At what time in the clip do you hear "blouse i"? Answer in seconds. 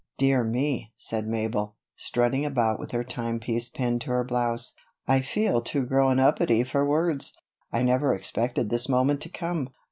4.23-5.21